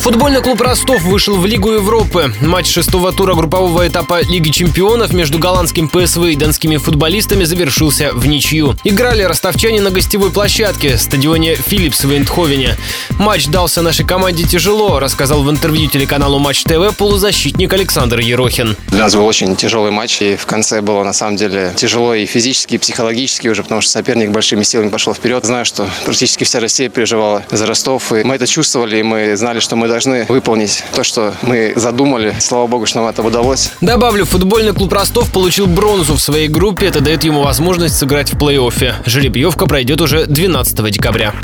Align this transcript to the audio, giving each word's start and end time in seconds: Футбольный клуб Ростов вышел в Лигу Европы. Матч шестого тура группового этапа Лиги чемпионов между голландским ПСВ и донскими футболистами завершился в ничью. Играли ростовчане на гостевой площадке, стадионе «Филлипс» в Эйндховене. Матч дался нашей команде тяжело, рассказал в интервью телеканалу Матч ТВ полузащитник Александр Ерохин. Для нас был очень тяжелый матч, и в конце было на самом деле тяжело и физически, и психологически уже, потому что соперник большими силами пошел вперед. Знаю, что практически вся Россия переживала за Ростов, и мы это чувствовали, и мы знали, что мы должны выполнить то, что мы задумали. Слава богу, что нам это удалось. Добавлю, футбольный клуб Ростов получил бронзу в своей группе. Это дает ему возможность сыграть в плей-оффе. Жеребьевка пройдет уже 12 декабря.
Футбольный 0.00 0.40
клуб 0.40 0.62
Ростов 0.62 1.02
вышел 1.02 1.36
в 1.36 1.44
Лигу 1.44 1.72
Европы. 1.72 2.32
Матч 2.40 2.72
шестого 2.72 3.12
тура 3.12 3.34
группового 3.34 3.86
этапа 3.86 4.22
Лиги 4.22 4.48
чемпионов 4.48 5.12
между 5.12 5.38
голландским 5.38 5.90
ПСВ 5.90 6.24
и 6.24 6.36
донскими 6.36 6.78
футболистами 6.78 7.44
завершился 7.44 8.10
в 8.14 8.26
ничью. 8.26 8.76
Играли 8.82 9.22
ростовчане 9.24 9.82
на 9.82 9.90
гостевой 9.90 10.32
площадке, 10.32 10.96
стадионе 10.96 11.54
«Филлипс» 11.54 12.04
в 12.04 12.10
Эйндховене. 12.10 12.78
Матч 13.18 13.48
дался 13.48 13.82
нашей 13.82 14.06
команде 14.06 14.44
тяжело, 14.44 15.00
рассказал 15.00 15.42
в 15.42 15.50
интервью 15.50 15.90
телеканалу 15.90 16.38
Матч 16.38 16.64
ТВ 16.64 16.96
полузащитник 16.96 17.70
Александр 17.70 18.20
Ерохин. 18.20 18.78
Для 18.88 19.00
нас 19.00 19.14
был 19.14 19.26
очень 19.26 19.54
тяжелый 19.54 19.90
матч, 19.90 20.22
и 20.22 20.34
в 20.36 20.46
конце 20.46 20.80
было 20.80 21.04
на 21.04 21.12
самом 21.12 21.36
деле 21.36 21.74
тяжело 21.76 22.14
и 22.14 22.24
физически, 22.24 22.76
и 22.76 22.78
психологически 22.78 23.48
уже, 23.48 23.62
потому 23.62 23.82
что 23.82 23.90
соперник 23.90 24.30
большими 24.30 24.62
силами 24.62 24.88
пошел 24.88 25.12
вперед. 25.12 25.44
Знаю, 25.44 25.66
что 25.66 25.90
практически 26.06 26.44
вся 26.44 26.58
Россия 26.58 26.88
переживала 26.88 27.44
за 27.50 27.66
Ростов, 27.66 28.14
и 28.14 28.24
мы 28.24 28.36
это 28.36 28.46
чувствовали, 28.46 28.96
и 28.96 29.02
мы 29.02 29.36
знали, 29.36 29.60
что 29.60 29.76
мы 29.76 29.89
должны 29.90 30.24
выполнить 30.28 30.82
то, 30.94 31.04
что 31.04 31.34
мы 31.42 31.72
задумали. 31.76 32.34
Слава 32.40 32.66
богу, 32.66 32.86
что 32.86 33.00
нам 33.00 33.08
это 33.08 33.22
удалось. 33.22 33.72
Добавлю, 33.80 34.24
футбольный 34.24 34.72
клуб 34.72 34.92
Ростов 34.92 35.30
получил 35.30 35.66
бронзу 35.66 36.14
в 36.14 36.20
своей 36.20 36.48
группе. 36.48 36.86
Это 36.86 37.00
дает 37.00 37.24
ему 37.24 37.42
возможность 37.42 37.96
сыграть 37.96 38.32
в 38.32 38.36
плей-оффе. 38.36 38.94
Жеребьевка 39.04 39.66
пройдет 39.66 40.00
уже 40.00 40.26
12 40.26 40.90
декабря. 40.90 41.34